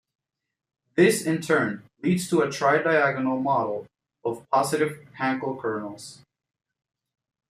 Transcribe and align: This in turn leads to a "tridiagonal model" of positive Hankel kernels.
This 0.95 1.27
in 1.27 1.43
turn 1.43 1.83
leads 2.01 2.27
to 2.31 2.41
a 2.41 2.47
"tridiagonal 2.47 3.39
model" 3.39 3.85
of 4.25 4.49
positive 4.49 4.97
Hankel 5.19 5.61
kernels. 5.61 6.23